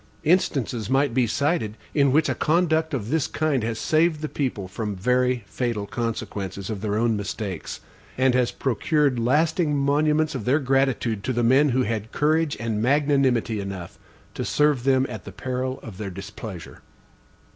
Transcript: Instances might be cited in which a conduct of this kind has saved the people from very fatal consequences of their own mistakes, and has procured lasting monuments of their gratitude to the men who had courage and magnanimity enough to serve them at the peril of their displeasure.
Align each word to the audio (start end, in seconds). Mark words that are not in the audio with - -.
Instances 0.23 0.89
might 0.89 1.13
be 1.13 1.27
cited 1.27 1.77
in 1.93 2.11
which 2.11 2.27
a 2.27 2.33
conduct 2.33 2.95
of 2.95 3.11
this 3.11 3.27
kind 3.27 3.63
has 3.63 3.77
saved 3.77 4.21
the 4.21 4.27
people 4.27 4.67
from 4.67 4.95
very 4.95 5.43
fatal 5.45 5.85
consequences 5.85 6.71
of 6.71 6.81
their 6.81 6.95
own 6.97 7.15
mistakes, 7.15 7.81
and 8.17 8.33
has 8.33 8.49
procured 8.49 9.19
lasting 9.19 9.77
monuments 9.77 10.33
of 10.33 10.45
their 10.45 10.57
gratitude 10.57 11.23
to 11.23 11.33
the 11.33 11.43
men 11.43 11.69
who 11.69 11.83
had 11.83 12.11
courage 12.11 12.57
and 12.59 12.81
magnanimity 12.81 13.59
enough 13.59 13.99
to 14.33 14.43
serve 14.43 14.85
them 14.85 15.05
at 15.07 15.23
the 15.23 15.31
peril 15.31 15.79
of 15.83 15.99
their 15.99 16.09
displeasure. 16.09 16.81